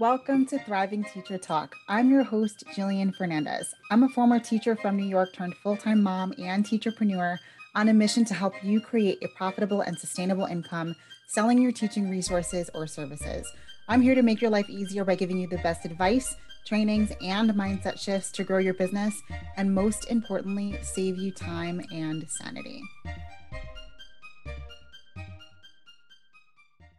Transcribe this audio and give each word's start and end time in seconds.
Welcome 0.00 0.44
to 0.46 0.58
Thriving 0.58 1.04
Teacher 1.04 1.38
Talk. 1.38 1.76
I'm 1.88 2.10
your 2.10 2.24
host, 2.24 2.64
Jillian 2.74 3.14
Fernandez. 3.14 3.72
I'm 3.92 4.02
a 4.02 4.08
former 4.08 4.40
teacher 4.40 4.74
from 4.74 4.96
New 4.96 5.06
York 5.06 5.32
turned 5.32 5.54
full 5.58 5.76
time 5.76 6.02
mom 6.02 6.34
and 6.36 6.64
teacherpreneur 6.64 7.38
on 7.76 7.88
a 7.88 7.94
mission 7.94 8.24
to 8.24 8.34
help 8.34 8.54
you 8.64 8.80
create 8.80 9.22
a 9.22 9.28
profitable 9.28 9.82
and 9.82 9.96
sustainable 9.96 10.46
income 10.46 10.96
selling 11.28 11.62
your 11.62 11.70
teaching 11.70 12.10
resources 12.10 12.68
or 12.74 12.88
services. 12.88 13.48
I'm 13.86 14.02
here 14.02 14.16
to 14.16 14.22
make 14.22 14.40
your 14.40 14.50
life 14.50 14.68
easier 14.68 15.04
by 15.04 15.14
giving 15.14 15.38
you 15.38 15.46
the 15.46 15.58
best 15.58 15.84
advice, 15.84 16.34
trainings, 16.66 17.12
and 17.22 17.50
mindset 17.50 18.00
shifts 18.00 18.32
to 18.32 18.42
grow 18.42 18.58
your 18.58 18.74
business, 18.74 19.22
and 19.56 19.72
most 19.72 20.10
importantly, 20.10 20.76
save 20.82 21.18
you 21.18 21.30
time 21.30 21.80
and 21.92 22.28
sanity. 22.28 22.82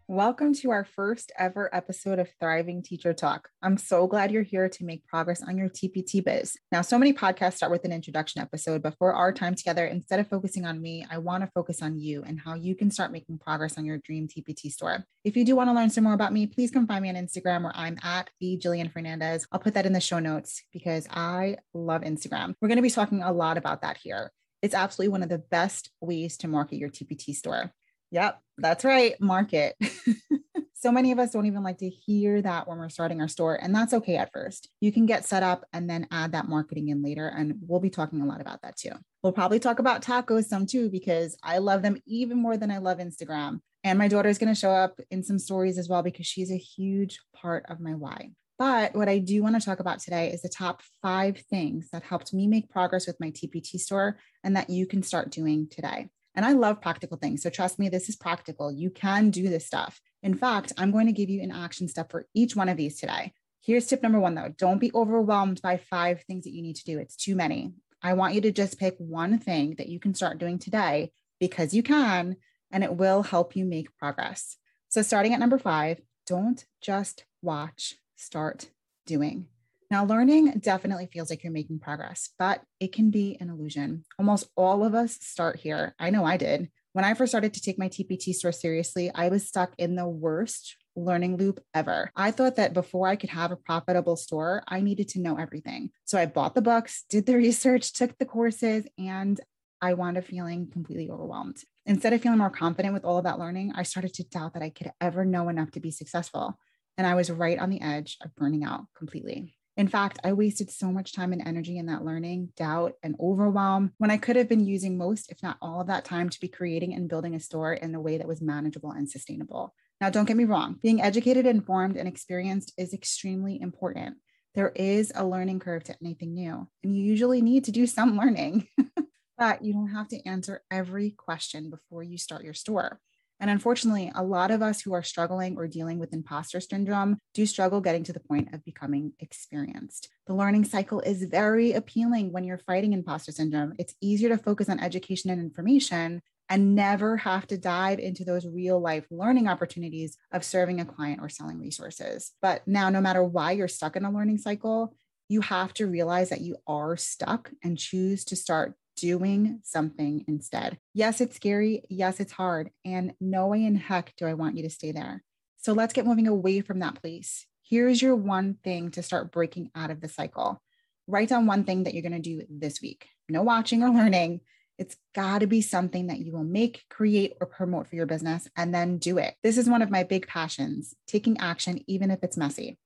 Welcome 0.08 0.54
to 0.56 0.70
our 0.70 0.86
first 0.86 1.32
ever 1.36 1.74
episode 1.74 2.20
of 2.20 2.30
Thriving 2.40 2.84
Teacher 2.84 3.12
Talk. 3.12 3.50
I'm 3.64 3.76
so 3.76 4.06
glad 4.06 4.30
you're 4.30 4.44
here 4.44 4.70
to 4.70 4.86
make 4.86 5.08
progress 5.08 5.42
on 5.42 5.58
your 5.58 5.68
TPT 5.68 6.24
biz. 6.24 6.56
Now, 6.72 6.84
so 6.84 7.00
many 7.00 7.12
podcasts 7.12 7.56
start 7.56 7.72
with 7.72 7.86
an 7.86 7.92
introduction 7.92 8.40
episode, 8.40 8.84
but 8.84 8.96
for 9.00 9.16
our 9.16 9.34
time 9.34 9.56
together, 9.56 9.88
instead 9.88 10.20
of 10.20 10.28
focusing 10.28 10.64
on 10.64 10.80
me, 10.80 11.08
I 11.10 11.18
want 11.18 11.44
to 11.44 11.50
focus 11.56 11.82
on 11.82 12.00
you 12.00 12.22
and 12.22 12.40
how 12.40 12.54
you 12.54 12.76
can 12.76 12.92
start 12.92 13.12
making 13.12 13.40
progress 13.40 13.80
on 13.80 13.86
your 13.86 13.98
dream 13.98 14.28
TPT 14.28 14.72
store. 14.72 15.04
If 15.24 15.36
you 15.36 15.44
do 15.44 15.56
want 15.56 15.72
to 15.72 15.74
learn 15.74 15.90
some 15.90 16.04
more 16.04 16.14
about 16.14 16.34
me, 16.34 16.46
please 16.46 16.70
come 16.70 16.86
find 16.86 17.02
me 17.02 17.10
on 17.10 17.16
Instagram 17.16 17.64
where 17.64 17.76
I'm 17.76 17.98
at 18.04 18.30
the 18.40 18.62
Jillian 18.64 18.94
Fernandez. 18.94 19.48
I'll 19.52 19.60
put 19.60 19.74
that 19.74 19.88
in 19.88 19.94
the 19.94 20.00
show 20.00 20.20
notes 20.20 20.62
because 20.72 21.08
I 21.10 21.58
love 21.74 22.04
Instagram. 22.04 22.54
We're 22.62 22.68
going 22.68 22.76
to 22.78 22.84
be 22.84 22.92
talking 22.92 23.24
a 23.24 23.34
lot 23.34 23.58
about 23.58 23.82
that 23.82 23.98
here. 23.98 24.32
It's 24.62 24.76
absolutely 24.76 25.14
one 25.14 25.24
of 25.24 25.30
the 25.30 25.40
best 25.40 25.90
ways 26.00 26.38
to 26.38 26.48
market 26.48 26.78
your 26.78 26.90
TPT 26.90 27.34
store. 27.34 27.72
Yep, 28.16 28.40
that's 28.60 28.86
right, 28.86 29.20
market. 29.20 29.76
so 30.74 30.90
many 30.90 31.12
of 31.12 31.20
us 31.20 31.32
don't 31.32 31.48
even 31.48 31.64
like 31.64 31.80
to 31.80 31.90
hear 31.90 32.42
that 32.42 32.66
when 32.66 32.78
we're 32.78 32.88
starting 32.88 33.20
our 33.20 33.28
store, 33.28 33.56
and 33.62 33.76
that's 33.76 33.94
okay 33.94 34.16
at 34.16 34.32
first. 34.32 34.70
You 34.80 34.94
can 34.94 35.06
get 35.06 35.26
set 35.26 35.44
up 35.44 35.66
and 35.74 35.90
then 35.90 36.08
add 36.12 36.32
that 36.32 36.48
marketing 36.48 36.88
in 36.88 37.04
later, 37.04 37.28
and 37.28 37.56
we'll 37.68 37.82
be 37.82 37.90
talking 37.90 38.22
a 38.22 38.26
lot 38.26 38.40
about 38.40 38.62
that 38.62 38.78
too. 38.78 38.94
We'll 39.22 39.34
probably 39.34 39.60
talk 39.60 39.80
about 39.80 40.02
tacos 40.02 40.46
some 40.46 40.66
too, 40.66 40.90
because 40.90 41.38
I 41.44 41.58
love 41.58 41.82
them 41.82 41.98
even 42.08 42.42
more 42.42 42.56
than 42.56 42.72
I 42.72 42.78
love 42.78 43.00
Instagram. 43.00 43.60
And 43.84 44.00
my 44.00 44.08
daughter 44.08 44.30
is 44.30 44.38
going 44.38 44.54
to 44.54 44.58
show 44.58 44.72
up 44.72 44.98
in 45.12 45.22
some 45.22 45.38
stories 45.38 45.78
as 45.78 45.90
well 45.90 46.02
because 46.02 46.26
she's 46.26 46.52
a 46.54 46.58
huge 46.58 47.20
part 47.36 47.66
of 47.68 47.82
my 47.82 47.96
why. 47.96 48.30
But 48.58 48.96
what 48.96 49.10
I 49.10 49.18
do 49.18 49.44
want 49.44 49.60
to 49.60 49.66
talk 49.66 49.82
about 49.82 50.00
today 50.00 50.32
is 50.32 50.42
the 50.42 50.48
top 50.48 50.82
five 51.02 51.38
things 51.50 51.90
that 51.92 52.04
helped 52.04 52.34
me 52.34 52.48
make 52.48 52.70
progress 52.70 53.08
with 53.08 53.20
my 53.20 53.32
TPT 53.32 53.78
store 53.78 54.20
and 54.42 54.56
that 54.56 54.70
you 54.70 54.88
can 54.88 55.04
start 55.04 55.32
doing 55.32 55.68
today. 55.70 56.08
And 56.36 56.46
I 56.46 56.52
love 56.52 56.82
practical 56.82 57.18
things. 57.18 57.42
So 57.42 57.50
trust 57.50 57.80
me, 57.80 57.90
this 57.90 58.10
is 58.10 58.16
practical. 58.16 58.72
You 58.72 58.90
can 58.90 59.30
do 59.30 59.50
this 59.50 59.66
stuff. 59.66 60.02
In 60.22 60.36
fact, 60.36 60.74
I'm 60.78 60.92
going 60.92 61.08
to 61.08 61.14
give 61.14 61.30
you 61.30 61.42
an 61.42 61.52
action 61.52 61.88
step 61.88 62.12
for 62.12 62.28
each 62.34 62.56
one 62.56 62.70
of 62.70 62.78
these 62.78 63.00
today. 63.00 63.34
Here's 63.62 63.88
tip 63.88 64.04
number 64.04 64.20
one 64.20 64.36
though 64.36 64.54
don't 64.58 64.80
be 64.80 64.92
overwhelmed 64.94 65.62
by 65.62 65.78
five 65.78 66.22
things 66.24 66.44
that 66.44 66.54
you 66.54 66.62
need 66.62 66.76
to 66.76 66.84
do. 66.84 67.00
It's 67.00 67.16
too 67.16 67.36
many. 67.36 67.74
I 68.04 68.14
want 68.14 68.36
you 68.36 68.42
to 68.42 68.52
just 68.52 68.80
pick 68.80 68.96
one 69.00 69.40
thing 69.40 69.76
that 69.78 69.90
you 69.90 70.00
can 70.00 70.14
start 70.14 70.38
doing 70.38 70.60
today 70.60 71.12
because 71.40 71.74
you 71.74 71.82
can, 71.82 72.36
and 72.72 72.84
it 72.84 72.96
will 72.96 73.24
help 73.24 73.56
you 73.56 73.66
make 73.66 73.98
progress. 73.98 74.58
So, 74.90 75.02
starting 75.02 75.34
at 75.34 75.40
number 75.40 75.58
five, 75.58 76.02
don't 76.28 76.64
just 76.82 77.26
watch, 77.42 77.96
start 78.16 78.70
doing. 79.08 79.48
Now, 79.92 80.06
learning 80.06 80.60
definitely 80.60 81.08
feels 81.12 81.30
like 81.30 81.44
you're 81.44 81.54
making 81.54 81.80
progress, 81.80 82.30
but 82.40 82.62
it 82.80 82.92
can 82.92 83.12
be 83.12 83.38
an 83.40 83.50
illusion. 83.50 84.04
Almost 84.18 84.48
all 84.56 84.84
of 84.84 84.96
us 84.96 85.18
start 85.22 85.60
here. 85.60 85.94
I 86.00 86.10
know 86.10 86.26
I 86.26 86.38
did. 86.38 86.70
When 86.94 87.06
I 87.06 87.14
first 87.14 87.32
started 87.32 87.54
to 87.54 87.62
take 87.62 87.78
my 87.78 87.90
TPT 87.90 88.34
store 88.34 88.54
seriously, 88.54 89.12
I 89.14 89.28
was 89.28 89.48
stuck 89.48 89.74
in 89.78 89.96
the 89.96 90.08
worst 90.08 90.78
learning 90.96 91.38
loop 91.38 91.60
ever. 91.74 92.10
I 92.16 92.32
thought 92.32 92.56
that 92.56 92.74
before 92.74 93.08
I 93.08 93.18
could 93.18 93.32
have 93.32 93.52
a 93.52 93.58
profitable 93.58 94.16
store, 94.16 94.64
I 94.68 94.80
needed 94.80 95.10
to 95.10 95.20
know 95.20 95.36
everything. 95.36 95.92
So 96.06 96.18
I 96.18 96.26
bought 96.26 96.56
the 96.56 96.62
books, 96.62 97.04
did 97.10 97.26
the 97.26 97.36
research, 97.38 97.94
took 97.94 98.18
the 98.18 98.26
courses, 98.26 98.86
and 98.98 99.40
I 99.82 99.94
wound 99.94 100.18
up 100.18 100.24
feeling 100.24 100.70
completely 100.72 101.10
overwhelmed. 101.12 101.58
Instead 101.86 102.14
of 102.14 102.22
feeling 102.22 102.40
more 102.40 102.50
confident 102.50 102.94
with 102.94 103.04
all 103.04 103.18
of 103.18 103.26
that 103.26 103.40
learning, 103.40 103.74
I 103.76 103.84
started 103.84 104.14
to 104.16 104.24
doubt 104.24 104.54
that 104.54 104.64
I 104.64 104.70
could 104.70 104.92
ever 105.02 105.26
know 105.26 105.50
enough 105.50 105.72
to 105.72 105.80
be 105.80 105.92
successful. 105.92 106.58
And 106.98 107.06
I 107.06 107.16
was 107.16 107.30
right 107.30 107.60
on 107.60 107.70
the 107.70 107.82
edge 107.82 108.18
of 108.24 108.36
burning 108.36 108.64
out 108.64 108.86
completely. 108.98 109.54
In 109.78 109.90
fact, 109.90 110.20
I 110.24 110.32
wasted 110.32 110.72
so 110.72 110.90
much 110.90 111.14
time 111.14 111.34
and 111.34 111.46
energy 111.46 111.78
in 111.78 111.88
that 111.88 112.06
learning, 112.06 112.50
doubt, 112.56 112.94
and 113.04 113.16
overwhelm 113.20 113.92
when 113.98 114.10
I 114.10 114.18
could 114.18 114.38
have 114.38 114.48
been 114.48 114.66
using 114.66 114.98
most, 114.98 115.30
if 115.30 115.44
not 115.44 115.58
all 115.62 115.82
of 115.82 115.88
that 115.88 116.06
time 116.06 116.30
to 116.30 116.40
be 116.40 116.48
creating 116.48 116.94
and 116.94 117.10
building 117.10 117.36
a 117.36 117.42
store 117.42 117.74
in 117.74 117.94
a 117.94 118.00
way 118.00 118.18
that 118.18 118.28
was 118.28 118.42
manageable 118.42 118.92
and 118.92 119.10
sustainable. 119.10 119.74
Now, 120.00 120.10
don't 120.10 120.26
get 120.26 120.38
me 120.38 120.46
wrong, 120.46 120.78
being 120.82 121.02
educated, 121.02 121.46
informed, 121.46 121.98
and 121.98 122.08
experienced 122.08 122.74
is 122.78 122.94
extremely 122.94 123.60
important. 123.60 124.18
There 124.54 124.72
is 124.76 125.12
a 125.14 125.26
learning 125.26 125.60
curve 125.60 125.84
to 125.86 125.96
anything 126.02 126.34
new, 126.34 126.70
and 126.82 126.96
you 126.96 127.04
usually 127.04 127.42
need 127.42 127.66
to 127.66 127.72
do 127.74 127.86
some 127.86 128.18
learning, 128.18 128.70
but 129.38 129.64
you 129.64 129.74
don't 129.74 129.90
have 129.90 130.08
to 130.10 130.26
answer 130.26 130.64
every 130.72 131.12
question 131.12 131.70
before 131.70 132.02
you 132.02 132.18
start 132.18 132.46
your 132.46 132.54
store. 132.54 133.02
And 133.40 133.50
unfortunately, 133.50 134.12
a 134.16 134.24
lot 134.24 134.52
of 134.52 134.62
us 134.62 134.82
who 134.82 134.94
are 134.94 135.04
struggling 135.04 135.58
or 135.58 135.68
dealing 135.68 136.00
with 136.00 136.14
imposter 136.14 136.60
syndrome 136.60 137.18
do 137.34 137.46
struggle 137.46 137.82
getting 137.82 138.04
to 138.04 138.14
the 138.14 138.20
point 138.20 138.54
of 138.54 138.64
becoming 138.64 139.14
experienced. 139.20 140.10
The 140.28 140.34
learning 140.34 140.66
cycle 140.66 141.02
is 141.02 141.24
very 141.24 141.74
appealing 141.74 142.32
when 142.32 142.44
you're 142.44 142.58
fighting 142.58 142.94
imposter 142.94 143.32
syndrome. 143.32 143.74
It's 143.78 143.96
easier 144.02 144.30
to 144.30 144.38
focus 144.38 144.70
on 144.70 144.80
education 144.80 145.30
and 145.30 145.42
information 145.42 146.22
and 146.50 146.76
never 146.76 147.18
have 147.18 147.48
to 147.48 147.58
dive 147.58 148.00
into 148.00 148.24
those 148.24 148.46
real 148.46 148.80
life 148.80 149.06
learning 149.10 149.48
opportunities 149.48 150.18
of 150.32 150.44
serving 150.44 150.80
a 150.80 150.86
client 150.86 151.20
or 151.22 151.30
selling 151.30 151.60
resources. 151.60 152.32
But 152.42 152.68
now, 152.68 152.90
no 152.90 153.02
matter 153.02 153.24
why 153.24 153.52
you're 153.52 153.68
stuck 153.68 153.96
in 153.96 154.06
a 154.06 154.12
learning 154.12 154.38
cycle, 154.38 154.96
you 155.28 155.42
have 155.42 155.74
to 155.74 155.88
realize 155.88 156.30
that 156.30 156.42
you 156.42 156.58
are 156.68 156.96
stuck 156.98 157.52
and 157.64 157.78
choose 157.78 158.24
to 158.26 158.36
start 158.36 158.76
doing 158.96 159.60
something 159.64 160.26
instead. 160.28 160.80
Yes, 160.94 161.22
it's 161.22 161.36
scary. 161.36 161.84
Yes, 161.90 162.20
it's 162.20 162.32
hard. 162.32 162.72
And 162.84 163.14
no 163.20 163.48
way 163.48 163.66
in 163.66 163.76
heck 163.76 164.14
do 164.18 164.26
I 164.26 164.34
want 164.34 164.58
you 164.58 164.64
to 164.64 164.70
stay 164.70 164.92
there. 164.92 165.24
So 165.58 165.74
let's 165.74 165.94
get 165.94 166.06
moving 166.06 166.28
away 166.28 166.62
from 166.62 166.80
that 166.80 167.02
place. 167.02 167.46
Here's 167.62 168.02
your 168.02 168.16
one 168.16 168.58
thing 168.64 168.92
to 168.92 169.04
start 169.04 169.32
breaking 169.32 169.72
out 169.76 169.92
of 169.92 170.02
the 170.02 170.10
cycle. 170.10 170.62
Write 171.08 171.30
down 171.30 171.46
one 171.46 171.64
thing 171.64 171.84
that 171.84 171.94
you're 171.94 172.04
going 172.04 172.14
to 172.14 172.20
do 172.20 172.44
this 172.50 172.82
week. 172.82 173.08
No 173.30 173.44
watching 173.44 173.84
or 173.84 173.90
learning. 173.90 174.42
It's 174.78 174.98
got 175.14 175.40
to 175.40 175.48
be 175.48 175.62
something 175.62 176.08
that 176.08 176.20
you 176.20 176.34
will 176.34 176.44
make, 176.44 176.84
create, 176.90 177.34
or 177.40 177.48
promote 177.48 177.88
for 177.88 177.96
your 177.96 178.06
business 178.06 178.48
and 178.58 178.74
then 178.74 178.98
do 178.98 179.18
it. 179.18 179.36
This 179.42 179.58
is 179.58 179.70
one 179.70 179.82
of 179.82 179.90
my 179.90 180.04
big 180.04 180.28
passions 180.28 180.94
taking 181.08 181.40
action, 181.40 181.84
even 181.88 182.12
if 182.12 182.24
it's 182.24 182.38
messy. 182.38 182.78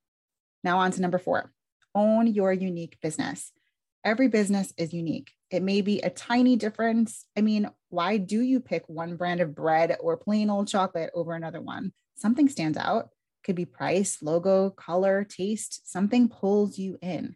Now, 0.64 0.80
on 0.80 0.92
to 0.92 1.02
number 1.02 1.18
four 1.18 1.52
own 1.96 2.28
your 2.28 2.54
unique 2.54 2.98
business. 3.02 3.52
Every 4.04 4.28
business 4.28 4.74
is 4.78 4.94
unique. 4.94 5.32
It 5.52 5.64
may 5.64 5.82
be 5.82 6.00
a 6.00 6.10
tiny 6.10 6.56
difference. 6.56 7.26
I 7.36 7.42
mean, 7.42 7.70
why 7.90 8.18
do 8.18 8.42
you 8.42 8.60
pick 8.60 8.84
one 8.88 9.16
brand 9.16 9.42
of 9.42 9.56
bread 9.56 9.98
or 10.00 10.16
plain 10.16 10.50
old 10.50 10.68
chocolate 10.68 11.12
over 11.14 11.34
another 11.34 11.62
one? 11.62 11.92
Something 12.16 12.50
stands 12.50 12.78
out. 12.78 13.10
Could 13.44 13.56
be 13.56 13.66
price, 13.66 14.22
logo, 14.22 14.70
color, 14.70 15.24
taste. 15.24 15.90
Something 15.90 16.30
pulls 16.30 16.78
you 16.78 17.00
in. 17.02 17.36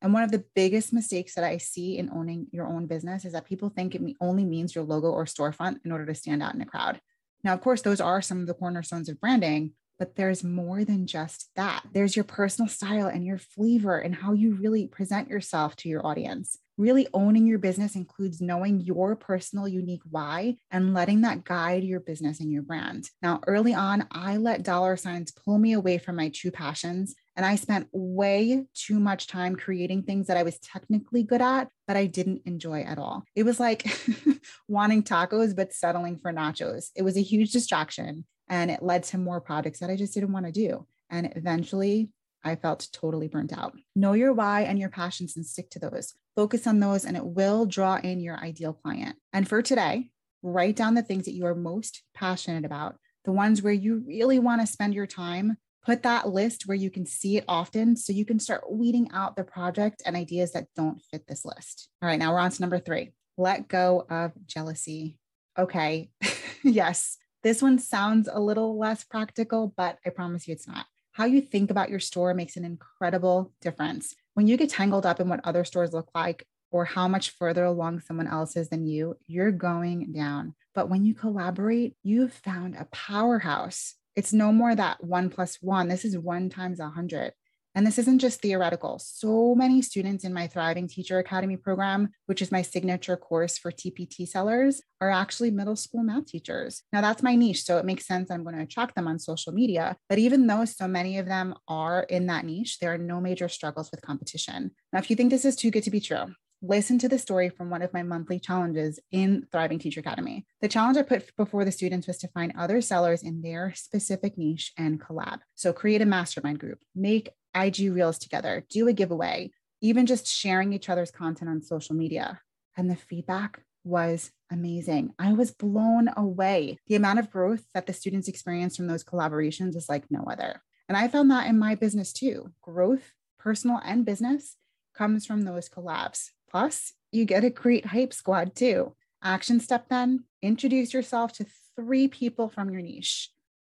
And 0.00 0.12
one 0.12 0.24
of 0.24 0.32
the 0.32 0.44
biggest 0.56 0.92
mistakes 0.92 1.36
that 1.36 1.44
I 1.44 1.58
see 1.58 1.96
in 1.96 2.10
owning 2.12 2.48
your 2.50 2.66
own 2.66 2.86
business 2.86 3.24
is 3.24 3.34
that 3.34 3.44
people 3.44 3.68
think 3.68 3.94
it 3.94 4.02
only 4.20 4.44
means 4.44 4.74
your 4.74 4.82
logo 4.82 5.10
or 5.10 5.26
storefront 5.26 5.78
in 5.84 5.92
order 5.92 6.06
to 6.06 6.14
stand 6.14 6.42
out 6.42 6.54
in 6.54 6.60
a 6.60 6.66
crowd. 6.66 7.00
Now, 7.44 7.52
of 7.54 7.60
course, 7.60 7.82
those 7.82 8.00
are 8.00 8.20
some 8.20 8.40
of 8.40 8.48
the 8.48 8.54
cornerstones 8.54 9.08
of 9.08 9.20
branding, 9.20 9.72
but 10.00 10.16
there's 10.16 10.42
more 10.42 10.84
than 10.84 11.06
just 11.06 11.50
that. 11.54 11.84
There's 11.92 12.16
your 12.16 12.24
personal 12.24 12.68
style 12.68 13.06
and 13.06 13.24
your 13.24 13.38
flavor 13.38 13.98
and 13.98 14.16
how 14.16 14.32
you 14.32 14.54
really 14.54 14.88
present 14.88 15.28
yourself 15.28 15.76
to 15.76 15.88
your 15.88 16.04
audience. 16.04 16.58
Really 16.78 17.06
owning 17.12 17.46
your 17.46 17.58
business 17.58 17.96
includes 17.96 18.40
knowing 18.40 18.80
your 18.80 19.14
personal 19.14 19.68
unique 19.68 20.02
why 20.08 20.56
and 20.70 20.94
letting 20.94 21.20
that 21.20 21.44
guide 21.44 21.84
your 21.84 22.00
business 22.00 22.40
and 22.40 22.50
your 22.50 22.62
brand. 22.62 23.10
Now, 23.22 23.40
early 23.46 23.74
on, 23.74 24.06
I 24.10 24.38
let 24.38 24.62
dollar 24.62 24.96
signs 24.96 25.32
pull 25.32 25.58
me 25.58 25.74
away 25.74 25.98
from 25.98 26.16
my 26.16 26.30
true 26.30 26.50
passions. 26.50 27.14
And 27.36 27.44
I 27.44 27.56
spent 27.56 27.88
way 27.92 28.64
too 28.74 28.98
much 28.98 29.26
time 29.26 29.56
creating 29.56 30.02
things 30.02 30.26
that 30.26 30.36
I 30.36 30.42
was 30.42 30.58
technically 30.60 31.22
good 31.22 31.42
at, 31.42 31.68
but 31.86 31.96
I 31.96 32.06
didn't 32.06 32.42
enjoy 32.46 32.82
at 32.82 32.98
all. 32.98 33.24
It 33.34 33.44
was 33.44 33.60
like 33.60 33.86
wanting 34.68 35.02
tacos, 35.02 35.54
but 35.54 35.72
settling 35.72 36.18
for 36.18 36.32
nachos. 36.32 36.90
It 36.94 37.02
was 37.02 37.16
a 37.16 37.22
huge 37.22 37.52
distraction 37.52 38.24
and 38.48 38.70
it 38.70 38.82
led 38.82 39.02
to 39.04 39.18
more 39.18 39.40
projects 39.40 39.80
that 39.80 39.90
I 39.90 39.96
just 39.96 40.14
didn't 40.14 40.32
want 40.32 40.46
to 40.46 40.52
do. 40.52 40.86
And 41.10 41.32
eventually, 41.36 42.10
I 42.44 42.56
felt 42.56 42.88
totally 42.92 43.28
burnt 43.28 43.56
out. 43.56 43.76
Know 43.94 44.14
your 44.14 44.32
why 44.32 44.62
and 44.62 44.78
your 44.78 44.88
passions 44.88 45.36
and 45.36 45.46
stick 45.46 45.70
to 45.70 45.78
those. 45.78 46.14
Focus 46.34 46.66
on 46.66 46.80
those, 46.80 47.04
and 47.04 47.16
it 47.16 47.24
will 47.24 47.66
draw 47.66 47.96
in 47.96 48.20
your 48.20 48.38
ideal 48.38 48.72
client. 48.72 49.16
And 49.32 49.46
for 49.46 49.60
today, 49.60 50.10
write 50.42 50.76
down 50.76 50.94
the 50.94 51.02
things 51.02 51.24
that 51.26 51.34
you 51.34 51.46
are 51.46 51.54
most 51.54 52.02
passionate 52.14 52.64
about, 52.64 52.96
the 53.24 53.32
ones 53.32 53.62
where 53.62 53.72
you 53.72 54.02
really 54.06 54.38
want 54.38 54.60
to 54.60 54.66
spend 54.66 54.94
your 54.94 55.06
time. 55.06 55.56
Put 55.84 56.04
that 56.04 56.28
list 56.28 56.66
where 56.66 56.76
you 56.76 56.90
can 56.90 57.04
see 57.04 57.36
it 57.36 57.44
often 57.48 57.96
so 57.96 58.12
you 58.12 58.24
can 58.24 58.38
start 58.38 58.70
weeding 58.70 59.10
out 59.12 59.34
the 59.34 59.42
project 59.42 60.00
and 60.06 60.16
ideas 60.16 60.52
that 60.52 60.68
don't 60.76 61.02
fit 61.02 61.26
this 61.26 61.44
list. 61.44 61.88
All 62.00 62.08
right, 62.08 62.18
now 62.18 62.32
we're 62.32 62.38
on 62.38 62.50
to 62.50 62.60
number 62.60 62.78
three 62.78 63.12
let 63.36 63.66
go 63.68 64.06
of 64.08 64.32
jealousy. 64.46 65.18
Okay, 65.58 66.10
yes, 66.62 67.18
this 67.42 67.60
one 67.60 67.78
sounds 67.78 68.28
a 68.30 68.38
little 68.38 68.78
less 68.78 69.04
practical, 69.04 69.74
but 69.76 69.98
I 70.06 70.10
promise 70.10 70.46
you 70.46 70.52
it's 70.52 70.68
not. 70.68 70.86
How 71.12 71.24
you 71.24 71.40
think 71.40 71.70
about 71.70 71.90
your 71.90 72.00
store 72.00 72.32
makes 72.34 72.56
an 72.56 72.64
incredible 72.64 73.52
difference. 73.60 74.14
When 74.34 74.46
you 74.46 74.56
get 74.56 74.70
tangled 74.70 75.04
up 75.04 75.20
in 75.20 75.28
what 75.28 75.40
other 75.44 75.64
stores 75.64 75.92
look 75.92 76.10
like 76.14 76.46
or 76.70 76.84
how 76.86 77.06
much 77.06 77.30
further 77.30 77.64
along 77.64 78.00
someone 78.00 78.26
else 78.26 78.56
is 78.56 78.70
than 78.70 78.86
you, 78.86 79.16
you're 79.26 79.52
going 79.52 80.12
down. 80.12 80.54
But 80.74 80.88
when 80.88 81.04
you 81.04 81.14
collaborate, 81.14 81.96
you've 82.02 82.32
found 82.32 82.74
a 82.76 82.86
powerhouse. 82.86 83.94
It's 84.16 84.32
no 84.32 84.52
more 84.52 84.74
that 84.74 85.04
one 85.04 85.28
plus 85.28 85.58
one. 85.60 85.88
This 85.88 86.04
is 86.04 86.18
one 86.18 86.48
times 86.48 86.80
a 86.80 86.88
hundred. 86.88 87.32
And 87.74 87.86
this 87.86 87.98
isn't 87.98 88.18
just 88.18 88.42
theoretical. 88.42 88.98
So 88.98 89.54
many 89.54 89.80
students 89.82 90.24
in 90.24 90.32
my 90.32 90.46
Thriving 90.46 90.88
Teacher 90.88 91.18
Academy 91.18 91.56
program, 91.56 92.10
which 92.26 92.42
is 92.42 92.52
my 92.52 92.62
signature 92.62 93.16
course 93.16 93.56
for 93.56 93.70
TPT 93.70 94.28
sellers, 94.28 94.82
are 95.00 95.10
actually 95.10 95.50
middle 95.50 95.76
school 95.76 96.02
math 96.02 96.26
teachers. 96.26 96.82
Now, 96.92 97.00
that's 97.00 97.22
my 97.22 97.34
niche. 97.34 97.64
So 97.64 97.78
it 97.78 97.84
makes 97.84 98.06
sense 98.06 98.30
I'm 98.30 98.44
going 98.44 98.56
to 98.56 98.62
attract 98.62 98.94
them 98.94 99.08
on 99.08 99.18
social 99.18 99.52
media. 99.52 99.96
But 100.08 100.18
even 100.18 100.46
though 100.46 100.64
so 100.64 100.86
many 100.86 101.18
of 101.18 101.26
them 101.26 101.54
are 101.66 102.02
in 102.02 102.26
that 102.26 102.44
niche, 102.44 102.78
there 102.78 102.92
are 102.92 102.98
no 102.98 103.20
major 103.20 103.48
struggles 103.48 103.90
with 103.90 104.02
competition. 104.02 104.72
Now, 104.92 104.98
if 104.98 105.08
you 105.08 105.16
think 105.16 105.30
this 105.30 105.44
is 105.44 105.56
too 105.56 105.70
good 105.70 105.84
to 105.84 105.90
be 105.90 106.00
true, 106.00 106.26
listen 106.62 106.98
to 106.98 107.08
the 107.08 107.18
story 107.18 107.48
from 107.48 107.70
one 107.70 107.82
of 107.82 107.92
my 107.92 108.02
monthly 108.02 108.38
challenges 108.38 109.00
in 109.10 109.46
Thriving 109.50 109.78
Teacher 109.78 110.00
Academy. 110.00 110.46
The 110.60 110.68
challenge 110.68 110.96
I 110.96 111.02
put 111.02 111.34
before 111.36 111.64
the 111.64 111.72
students 111.72 112.06
was 112.06 112.18
to 112.18 112.28
find 112.28 112.52
other 112.56 112.80
sellers 112.80 113.22
in 113.22 113.42
their 113.42 113.72
specific 113.74 114.38
niche 114.38 114.72
and 114.78 115.00
collab. 115.00 115.40
So 115.54 115.72
create 115.72 116.02
a 116.02 116.06
mastermind 116.06 116.60
group, 116.60 116.78
make 116.94 117.30
IG 117.54 117.92
reels 117.92 118.18
together, 118.18 118.64
do 118.68 118.88
a 118.88 118.92
giveaway, 118.92 119.50
even 119.80 120.06
just 120.06 120.26
sharing 120.26 120.72
each 120.72 120.88
other's 120.88 121.10
content 121.10 121.50
on 121.50 121.62
social 121.62 121.94
media. 121.94 122.40
And 122.76 122.90
the 122.90 122.96
feedback 122.96 123.60
was 123.84 124.30
amazing. 124.50 125.12
I 125.18 125.32
was 125.32 125.50
blown 125.50 126.08
away. 126.16 126.78
The 126.86 126.94
amount 126.94 127.18
of 127.18 127.30
growth 127.30 127.64
that 127.74 127.86
the 127.86 127.92
students 127.92 128.28
experienced 128.28 128.76
from 128.76 128.86
those 128.86 129.04
collaborations 129.04 129.76
is 129.76 129.88
like 129.88 130.04
no 130.10 130.24
other. 130.24 130.62
And 130.88 130.96
I 130.96 131.08
found 131.08 131.30
that 131.30 131.48
in 131.48 131.58
my 131.58 131.74
business 131.74 132.12
too. 132.12 132.52
Growth, 132.62 133.12
personal 133.38 133.80
and 133.84 134.04
business, 134.04 134.56
comes 134.94 135.26
from 135.26 135.42
those 135.42 135.68
collabs. 135.68 136.30
Plus, 136.50 136.92
you 137.10 137.24
get 137.24 137.44
a 137.44 137.50
great 137.50 137.86
hype 137.86 138.12
squad 138.12 138.54
too. 138.54 138.94
Action 139.22 139.60
step 139.60 139.88
then 139.88 140.24
introduce 140.42 140.92
yourself 140.92 141.32
to 141.32 141.46
three 141.76 142.08
people 142.08 142.48
from 142.48 142.70
your 142.70 142.82
niche 142.82 143.30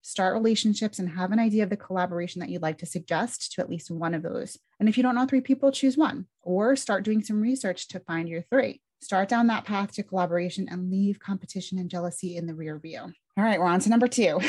start 0.06 0.36
relationships 0.36 1.00
and 1.00 1.10
have 1.10 1.32
an 1.32 1.40
idea 1.40 1.64
of 1.64 1.72
the 1.72 1.76
collaboration 1.76 2.40
that 2.40 2.50
you'd 2.50 2.62
like 2.62 2.78
to 2.78 2.86
suggest 2.86 3.52
to 3.52 3.60
at 3.60 3.70
least 3.72 3.90
one 3.90 4.14
of 4.14 4.22
those. 4.22 4.56
And 4.80 4.88
if 4.88 4.98
you 4.98 5.04
don't 5.04 5.16
know 5.16 5.26
three 5.26 5.42
people, 5.42 5.72
choose 5.72 5.98
one 5.98 6.28
or 6.44 6.76
start 6.76 7.04
doing 7.04 7.24
some 7.24 7.42
research 7.42 7.88
to 7.88 8.00
find 8.00 8.30
your 8.30 8.44
three. 8.44 8.82
Start 9.02 9.30
down 9.30 9.48
that 9.48 9.66
path 9.66 9.94
to 9.94 10.04
collaboration 10.04 10.68
and 10.70 10.92
leave 10.92 11.20
competition 11.20 11.80
and 11.80 11.90
jealousy 11.90 12.38
in 12.38 12.46
the 12.46 12.54
rear 12.54 12.78
view. 12.78 13.00
All 13.00 13.44
right, 13.44 13.60
we're 13.60 13.66
on 13.66 13.80
to 13.80 13.90
number 13.90 14.08
two 14.08 14.40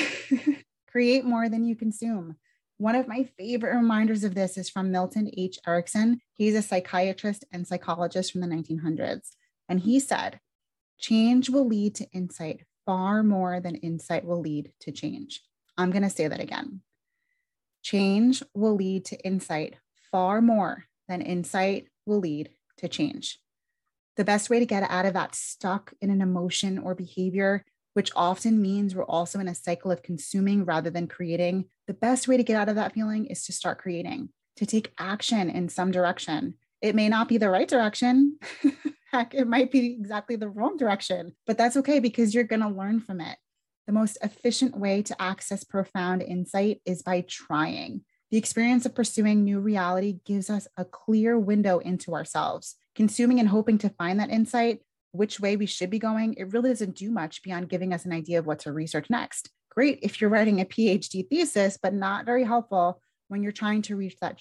create 0.91 1.25
more 1.25 1.49
than 1.49 1.64
you 1.64 1.75
consume. 1.75 2.37
One 2.76 2.94
of 2.94 3.09
my 3.09 3.26
favorite 3.38 3.75
reminders 3.75 4.25
of 4.25 4.35
this 4.35 4.59
is 4.59 4.69
from 4.69 4.93
Milton 4.93 5.31
H. 5.38 5.59
Erickson. 5.67 6.20
He's 6.35 6.55
a 6.55 6.61
psychiatrist 6.61 7.47
and 7.50 7.67
psychologist 7.67 8.31
from 8.31 8.43
the 8.43 8.47
1900s. 8.47 9.31
And 9.70 9.81
he 9.81 10.00
said, 10.00 10.38
Change 10.99 11.49
will 11.49 11.67
lead 11.67 11.94
to 11.94 12.11
insight 12.12 12.61
far 12.87 13.23
more 13.23 13.61
than 13.61 13.75
insight 13.75 14.25
will 14.25 14.41
lead 14.41 14.73
to 14.81 14.93
change. 14.93 15.43
I'm 15.77 15.91
going 15.91 16.05
to 16.05 16.11
say 16.11 16.29
that 16.29 16.41
again. 16.41 16.81
Change 17.83 18.43
will 18.55 18.75
lead 18.75 19.05
to 19.06 19.21
insight 19.27 19.75
far 20.11 20.41
more 20.41 20.85
than 21.09 21.21
insight 21.21 21.88
will 22.06 22.21
lead 22.21 22.50
to 22.79 22.88
change. 22.88 23.38
The 24.17 24.25
best 24.25 24.49
way 24.49 24.59
to 24.59 24.67
get 24.67 24.88
out 24.91 25.05
of 25.05 25.12
that 25.15 25.35
stuck 25.35 25.93
in 26.00 26.11
an 26.11 26.23
emotion 26.23 26.79
or 26.79 26.94
behavior, 26.94 27.65
which 27.93 28.11
often 28.17 28.62
means 28.62 28.94
we're 28.94 29.05
also 29.05 29.38
in 29.38 29.49
a 29.49 29.55
cycle 29.55 29.91
of 29.91 30.03
consuming 30.03 30.65
rather 30.65 30.88
than 30.88 31.06
creating, 31.06 31.67
the 31.87 31.94
best 31.94 32.27
way 32.27 32.37
to 32.37 32.43
get 32.43 32.56
out 32.56 32.69
of 32.69 32.77
that 32.77 32.94
feeling 32.94 33.27
is 33.27 33.44
to 33.44 33.53
start 33.53 33.79
creating, 33.79 34.31
to 34.56 34.65
take 34.65 34.93
action 34.99 35.50
in 35.50 35.69
some 35.69 35.91
direction. 35.91 36.55
It 36.81 36.94
may 36.94 37.09
not 37.09 37.29
be 37.29 37.37
the 37.37 37.50
right 37.50 37.69
direction. 37.69 38.38
Heck, 39.12 39.35
it 39.35 39.47
might 39.47 39.70
be 39.70 39.93
exactly 39.93 40.37
the 40.37 40.49
wrong 40.49 40.76
direction, 40.76 41.32
but 41.47 41.56
that's 41.56 41.76
okay 41.76 42.00
because 42.00 42.35
you're 42.35 42.44
going 42.44 42.62
to 42.62 42.69
learn 42.69 43.00
from 43.00 43.20
it. 43.20 43.38
The 43.87 43.93
most 43.93 44.19
efficient 44.20 44.76
way 44.76 45.03
to 45.03 45.23
access 45.23 45.62
profound 45.62 46.23
insight 46.23 46.81
is 46.85 47.03
by 47.03 47.25
trying. 47.29 48.03
The 48.32 48.38
experience 48.38 48.85
of 48.85 48.97
pursuing 48.97 49.44
new 49.44 49.61
reality 49.61 50.19
gives 50.25 50.50
us 50.50 50.67
a 50.76 50.85
clear 50.85 51.38
window 51.38 51.79
into 51.79 52.14
ourselves. 52.14 52.75
Consuming 52.97 53.38
and 53.38 53.49
hoping 53.49 53.79
to 53.79 53.91
find 53.91 54.19
that 54.19 54.31
insight, 54.31 54.81
which 55.12 55.38
way 55.38 55.56
we 55.56 55.67
should 55.67 55.91
be 55.91 56.00
going, 56.00 56.35
it 56.35 56.52
really 56.52 56.70
doesn't 56.70 56.97
do 56.97 57.12
much 57.12 57.44
beyond 57.44 57.69
giving 57.69 57.93
us 57.93 58.05
an 58.05 58.12
idea 58.12 58.41
of 58.41 58.47
what 58.47 58.59
to 58.61 58.73
research 58.73 59.09
next. 59.09 59.50
Great 59.70 60.00
if 60.02 60.20
you're 60.20 60.31
writing 60.31 60.61
a 60.61 60.64
PhD 60.64 61.29
thesis, 61.29 61.79
but 61.81 61.94
not 61.94 62.26
very 62.26 62.43
helpful 62.43 63.00
when 63.29 63.43
you're 63.43 63.52
trying 63.52 63.82
to 63.82 63.97
reach 63.97 64.17
that 64.20 64.41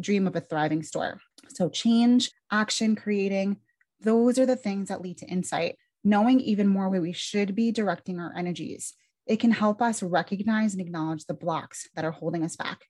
dream 0.00 0.26
of 0.28 0.36
a 0.36 0.40
thriving 0.40 0.82
store. 0.84 1.20
So, 1.48 1.68
change, 1.68 2.30
action, 2.52 2.94
creating, 2.94 3.56
those 4.04 4.38
are 4.38 4.46
the 4.46 4.56
things 4.56 4.88
that 4.88 5.00
lead 5.00 5.18
to 5.18 5.26
insight 5.26 5.76
knowing 6.04 6.38
even 6.40 6.68
more 6.68 6.90
where 6.90 7.00
we 7.00 7.12
should 7.12 7.54
be 7.54 7.72
directing 7.72 8.20
our 8.20 8.32
energies. 8.36 8.92
It 9.26 9.40
can 9.40 9.50
help 9.50 9.80
us 9.80 10.02
recognize 10.02 10.74
and 10.74 10.82
acknowledge 10.82 11.24
the 11.24 11.34
blocks 11.34 11.88
that 11.96 12.04
are 12.04 12.10
holding 12.10 12.44
us 12.44 12.56
back. 12.56 12.84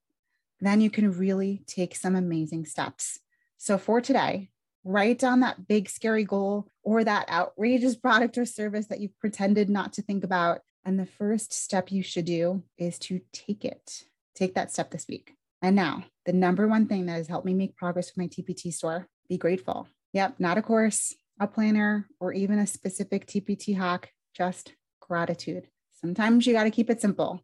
Then 0.61 0.81
you 0.81 0.90
can 0.90 1.12
really 1.12 1.62
take 1.66 1.94
some 1.94 2.16
amazing 2.16 2.66
steps. 2.66 3.20
So, 3.56 3.78
for 3.78 4.00
today, 4.00 4.50
write 4.82 5.19
down 5.19 5.40
that 5.40 5.69
big, 5.69 5.88
scary 5.88 6.25
goal 6.25 6.66
or 6.82 7.05
that 7.05 7.28
outrageous 7.31 7.94
product 8.05 8.37
or 8.37 8.44
service 8.44 8.88
that 8.88 9.00
you've 9.00 9.19
pretended 9.20 9.70
not 9.70 9.93
to 9.94 10.02
think 10.02 10.25
about. 10.25 10.60
And 10.84 10.99
the 10.99 11.06
first 11.06 11.52
step 11.52 11.90
you 11.93 12.02
should 12.02 12.25
do 12.25 12.62
is 12.76 12.99
to 13.00 13.20
take 13.32 13.64
it. 13.64 14.05
Take 14.34 14.55
that 14.55 14.72
step 14.72 14.90
this 14.90 15.06
week. 15.08 15.34
And 15.62 15.76
now, 15.76 16.05
the 16.26 16.32
number 16.32 16.67
one 16.67 16.87
thing 16.88 17.06
that 17.06 17.12
has 17.12 17.28
helped 17.28 17.46
me 17.46 17.55
make 17.55 17.76
progress 17.76 18.10
with 18.10 18.19
my 18.19 18.26
TPT 18.26 18.72
store 18.72 19.08
be 19.28 19.38
grateful. 19.38 19.88
Yep, 20.14 20.37
not 20.38 20.58
a 20.58 20.62
course, 20.62 21.12
a 21.40 21.49
planner, 21.49 22.08
or 22.20 22.32
even 22.32 22.61
a 22.61 22.69
specific 22.69 23.26
TPT 23.26 23.76
hack, 23.76 24.12
just 24.32 24.72
gratitude. 25.00 25.66
Sometimes 25.93 26.46
you 26.46 26.52
got 26.52 26.64
to 26.64 26.70
keep 26.70 26.88
it 26.88 27.00
simple. 27.00 27.40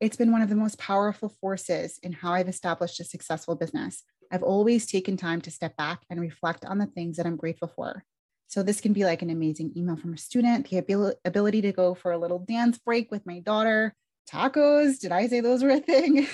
It's 0.00 0.16
been 0.16 0.32
one 0.32 0.42
of 0.42 0.48
the 0.48 0.56
most 0.56 0.78
powerful 0.80 1.28
forces 1.40 2.00
in 2.02 2.12
how 2.12 2.32
I've 2.32 2.48
established 2.48 2.98
a 2.98 3.04
successful 3.04 3.54
business. 3.54 4.02
I've 4.32 4.42
always 4.42 4.84
taken 4.84 5.16
time 5.16 5.40
to 5.42 5.52
step 5.52 5.76
back 5.76 6.02
and 6.10 6.20
reflect 6.20 6.64
on 6.64 6.78
the 6.78 6.86
things 6.86 7.16
that 7.16 7.26
I'm 7.26 7.36
grateful 7.36 7.68
for. 7.68 8.04
So, 8.48 8.64
this 8.64 8.80
can 8.80 8.92
be 8.92 9.04
like 9.04 9.22
an 9.22 9.30
amazing 9.30 9.74
email 9.76 9.96
from 9.96 10.14
a 10.14 10.18
student, 10.18 10.68
the 10.68 11.14
ability 11.24 11.62
to 11.62 11.72
go 11.72 11.94
for 11.94 12.10
a 12.10 12.18
little 12.18 12.40
dance 12.40 12.78
break 12.78 13.12
with 13.12 13.26
my 13.26 13.38
daughter, 13.38 13.94
tacos. 14.28 14.98
Did 14.98 15.12
I 15.12 15.28
say 15.28 15.38
those 15.38 15.62
were 15.62 15.70
a 15.70 15.80
thing? 15.80 16.26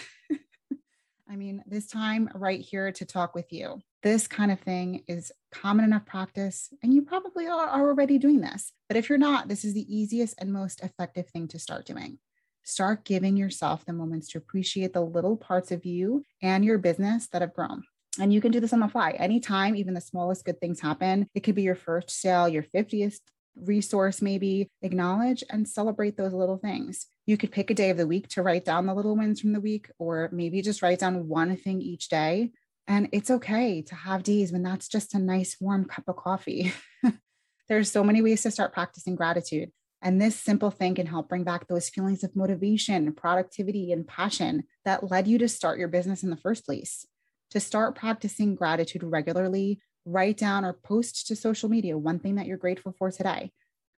I 1.29 1.37
mean, 1.37 1.63
this 1.67 1.89
time 1.89 2.31
right 2.35 2.61
here 2.61 2.91
to 2.93 3.05
talk 3.05 3.35
with 3.35 3.53
you. 3.53 3.81
This 4.05 4.29
kind 4.29 4.53
of 4.53 4.61
thing 4.61 5.03
is 5.09 5.33
common 5.51 5.87
enough 5.87 6.05
practice, 6.05 6.69
and 6.83 6.93
you 6.93 7.01
probably 7.01 7.47
are, 7.47 7.67
are 7.67 7.89
already 7.89 8.19
doing 8.19 8.43
this. 8.43 8.71
But 8.87 8.99
if 8.99 9.09
you're 9.09 9.17
not, 9.17 9.49
this 9.49 9.65
is 9.65 9.73
the 9.73 9.97
easiest 9.97 10.35
and 10.37 10.53
most 10.53 10.83
effective 10.83 11.31
thing 11.31 11.49
to 11.49 11.59
start 11.59 11.87
doing. 11.87 12.19
Start 12.65 13.07
giving 13.07 13.35
yourself 13.35 13.87
the 13.87 13.95
moments 13.95 14.29
to 14.29 14.39
appreciate 14.39 14.93
the 14.93 15.01
little 15.01 15.39
parts 15.39 15.73
of 15.73 15.87
you 15.87 16.23
and 16.43 16.67
your 16.67 16.77
business 16.77 17.29
that 17.29 17.41
have 17.41 17.55
grown. 17.55 17.83
And 18.21 18.31
you 18.31 18.43
can 18.43 18.53
do 18.53 18.61
this 18.61 18.75
on 18.75 18.81
the 18.81 18.89
fly. 18.89 19.13
Anytime, 19.13 19.75
even 19.75 19.95
the 19.95 20.03
smallest 20.03 20.45
good 20.45 20.61
things 20.61 20.81
happen, 20.81 21.27
it 21.35 21.41
could 21.41 21.55
be 21.55 21.63
your 21.63 21.75
first 21.75 22.11
sale, 22.11 22.47
your 22.47 22.63
50th 22.63 23.21
resource, 23.57 24.21
maybe 24.21 24.69
acknowledge 24.83 25.43
and 25.49 25.67
celebrate 25.67 26.19
those 26.19 26.35
little 26.35 26.59
things. 26.59 27.07
You 27.25 27.39
could 27.39 27.53
pick 27.53 27.71
a 27.71 27.75
day 27.75 27.89
of 27.89 27.97
the 27.97 28.07
week 28.07 28.29
to 28.29 28.43
write 28.43 28.67
down 28.67 28.85
the 28.85 28.95
little 28.95 29.17
wins 29.17 29.41
from 29.41 29.55
the 29.55 29.61
week, 29.63 29.91
or 29.99 30.29
maybe 30.31 30.61
just 30.61 30.83
write 30.83 30.99
down 30.99 31.27
one 31.27 31.57
thing 31.57 31.81
each 31.81 32.11
day. 32.11 32.53
And 32.87 33.09
it's 33.13 33.31
okay 33.31 33.83
to 33.83 33.95
have 33.95 34.23
days 34.23 34.53
when 34.53 34.63
that's 34.63 34.89
just 34.89 35.15
a 35.15 35.19
nice 35.19 35.57
warm 35.61 35.87
cup 35.87 36.05
of 36.07 36.17
coffee. 36.17 36.73
There's 37.69 37.91
so 37.91 38.05
many 38.05 38.21
ways 38.21 38.43
to 38.43 38.51
start 38.51 38.75
practicing 38.75 39.17
gratitude. 39.17 39.71
And 40.03 40.21
this 40.21 40.39
simple 40.39 40.71
thing 40.71 40.95
can 40.95 41.07
help 41.07 41.31
bring 41.31 41.45
back 41.45 41.67
those 41.67 41.89
feelings 41.89 42.23
of 42.23 42.37
motivation, 42.37 43.15
productivity, 43.15 43.91
and 43.91 44.07
passion 44.07 44.65
that 44.85 45.11
led 45.11 45.27
you 45.27 45.39
to 45.39 45.49
start 45.49 45.79
your 45.79 45.89
business 45.89 46.23
in 46.23 46.29
the 46.29 46.37
first 46.37 46.67
place. 46.67 47.07
To 47.53 47.61
start 47.61 47.95
practicing 47.95 48.55
gratitude 48.55 49.03
regularly, 49.03 49.81
write 50.05 50.37
down 50.37 50.65
or 50.65 50.75
post 50.75 51.27
to 51.29 51.37
social 51.37 51.71
media 51.71 51.97
one 51.97 52.19
thing 52.19 52.35
that 52.35 52.45
you're 52.47 52.59
grateful 52.59 52.95
for 52.99 53.11
today. 53.11 53.51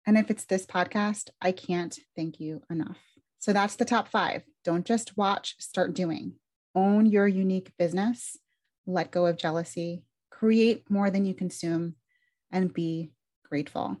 And 0.05 0.17
if 0.17 0.31
it's 0.31 0.45
this 0.45 0.65
podcast, 0.65 1.29
I 1.41 1.51
can't 1.51 1.99
thank 2.15 2.39
you 2.39 2.61
enough. 2.69 2.99
So 3.39 3.51
that's 3.51 3.75
the 3.75 3.83
top 3.83 4.07
five. 4.07 4.43
Don't 4.63 4.85
just 4.85 5.17
watch, 5.17 5.55
start 5.59 5.93
doing. 5.93 6.35
Own 6.73 7.05
your 7.05 7.27
unique 7.27 7.73
business, 7.77 8.37
let 8.87 9.11
go 9.11 9.25
of 9.25 9.37
jealousy, 9.37 10.03
create 10.31 10.89
more 10.89 11.11
than 11.11 11.25
you 11.25 11.33
consume, 11.33 11.95
and 12.51 12.73
be 12.73 13.11
grateful. 13.47 13.97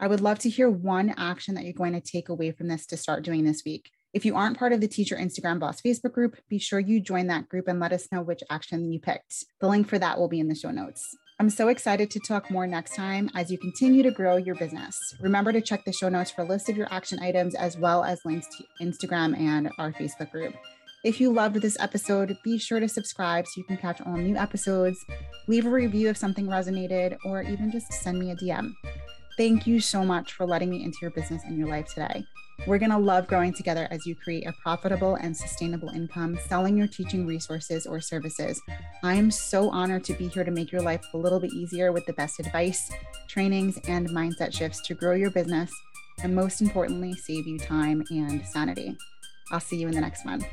I 0.00 0.08
would 0.08 0.20
love 0.20 0.40
to 0.40 0.50
hear 0.50 0.68
one 0.68 1.14
action 1.16 1.54
that 1.54 1.64
you're 1.64 1.72
going 1.72 1.92
to 1.92 2.00
take 2.00 2.28
away 2.28 2.50
from 2.50 2.68
this 2.68 2.84
to 2.86 2.96
start 2.96 3.24
doing 3.24 3.44
this 3.44 3.62
week. 3.64 3.90
If 4.12 4.24
you 4.24 4.36
aren't 4.36 4.58
part 4.58 4.72
of 4.72 4.80
the 4.80 4.88
Teacher 4.88 5.16
Instagram 5.16 5.58
Boss 5.58 5.80
Facebook 5.80 6.12
group, 6.12 6.36
be 6.48 6.58
sure 6.58 6.78
you 6.78 7.00
join 7.00 7.28
that 7.28 7.48
group 7.48 7.68
and 7.68 7.80
let 7.80 7.92
us 7.92 8.08
know 8.12 8.22
which 8.22 8.42
action 8.50 8.92
you 8.92 9.00
picked. 9.00 9.44
The 9.60 9.68
link 9.68 9.88
for 9.88 9.98
that 9.98 10.18
will 10.18 10.28
be 10.28 10.40
in 10.40 10.48
the 10.48 10.54
show 10.54 10.70
notes. 10.70 11.16
I'm 11.40 11.50
so 11.50 11.66
excited 11.66 12.12
to 12.12 12.20
talk 12.20 12.48
more 12.48 12.66
next 12.66 12.94
time 12.94 13.28
as 13.34 13.50
you 13.50 13.58
continue 13.58 14.04
to 14.04 14.12
grow 14.12 14.36
your 14.36 14.54
business. 14.54 14.96
Remember 15.20 15.52
to 15.52 15.60
check 15.60 15.84
the 15.84 15.92
show 15.92 16.08
notes 16.08 16.30
for 16.30 16.42
a 16.42 16.48
list 16.48 16.68
of 16.68 16.76
your 16.76 16.86
action 16.92 17.18
items 17.18 17.56
as 17.56 17.76
well 17.76 18.04
as 18.04 18.20
links 18.24 18.46
to 18.56 18.84
Instagram 18.84 19.36
and 19.36 19.68
our 19.78 19.92
Facebook 19.92 20.30
group. 20.30 20.54
If 21.04 21.20
you 21.20 21.30
loved 21.30 21.56
this 21.56 21.76
episode, 21.80 22.34
be 22.42 22.56
sure 22.56 22.80
to 22.80 22.88
subscribe 22.88 23.46
so 23.46 23.52
you 23.58 23.64
can 23.64 23.76
catch 23.76 24.00
all 24.00 24.16
new 24.16 24.36
episodes, 24.36 25.04
leave 25.46 25.66
a 25.66 25.70
review 25.70 26.08
if 26.08 26.16
something 26.16 26.46
resonated, 26.46 27.18
or 27.26 27.42
even 27.42 27.70
just 27.70 27.92
send 27.92 28.18
me 28.18 28.30
a 28.30 28.36
DM. 28.36 28.72
Thank 29.36 29.66
you 29.66 29.80
so 29.80 30.02
much 30.02 30.32
for 30.32 30.46
letting 30.46 30.70
me 30.70 30.82
into 30.82 30.96
your 31.02 31.10
business 31.10 31.42
and 31.44 31.58
your 31.58 31.68
life 31.68 31.92
today. 31.92 32.24
We're 32.66 32.78
going 32.78 32.90
to 32.90 32.96
love 32.96 33.26
growing 33.26 33.52
together 33.52 33.86
as 33.90 34.06
you 34.06 34.14
create 34.14 34.46
a 34.46 34.54
profitable 34.62 35.16
and 35.16 35.36
sustainable 35.36 35.90
income 35.90 36.38
selling 36.48 36.78
your 36.78 36.86
teaching 36.86 37.26
resources 37.26 37.84
or 37.84 38.00
services. 38.00 38.62
I 39.02 39.14
am 39.14 39.30
so 39.30 39.68
honored 39.68 40.04
to 40.04 40.14
be 40.14 40.28
here 40.28 40.44
to 40.44 40.50
make 40.50 40.72
your 40.72 40.80
life 40.80 41.04
a 41.12 41.18
little 41.18 41.40
bit 41.40 41.52
easier 41.52 41.92
with 41.92 42.06
the 42.06 42.14
best 42.14 42.40
advice, 42.40 42.90
trainings, 43.28 43.78
and 43.88 44.08
mindset 44.08 44.54
shifts 44.54 44.80
to 44.86 44.94
grow 44.94 45.12
your 45.12 45.30
business 45.30 45.70
and 46.22 46.34
most 46.34 46.62
importantly, 46.62 47.12
save 47.12 47.46
you 47.46 47.58
time 47.58 48.02
and 48.10 48.46
sanity. 48.46 48.96
I'll 49.50 49.60
see 49.60 49.76
you 49.76 49.88
in 49.88 49.94
the 49.94 50.00
next 50.00 50.24
one. 50.24 50.44